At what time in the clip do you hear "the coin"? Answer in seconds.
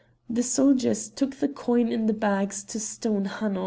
1.35-1.87